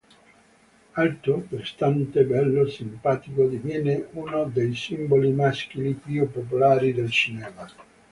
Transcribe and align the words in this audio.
Alto, 0.95 1.43
prestante, 1.47 2.23
bello, 2.23 2.67
simpatico, 2.67 3.45
diviene 3.45 4.07
uno 4.13 4.45
dei 4.45 4.73
simboli 4.73 5.31
maschili 5.31 5.93
più 5.93 6.27
popolari 6.27 6.91
del 6.91 7.11
cinema. 7.11 7.67